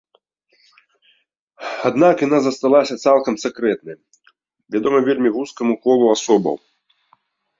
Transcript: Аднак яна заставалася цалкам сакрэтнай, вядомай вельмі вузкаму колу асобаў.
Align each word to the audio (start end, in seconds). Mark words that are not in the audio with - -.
Аднак 1.89 2.15
яна 2.27 2.39
заставалася 2.45 2.97
цалкам 3.05 3.33
сакрэтнай, 3.45 3.97
вядомай 4.77 5.01
вельмі 5.09 5.29
вузкаму 5.37 5.73
колу 5.87 6.05
асобаў. 6.17 6.55